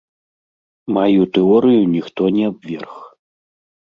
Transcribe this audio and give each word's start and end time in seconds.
Маю 0.95 1.21
тэорыю 1.35 1.83
ніхто 1.95 2.21
не 2.37 2.45
абверг. 2.53 2.93